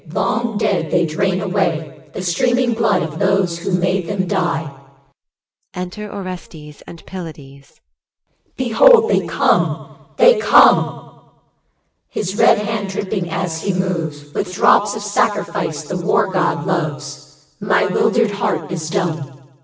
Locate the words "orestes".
6.11-6.81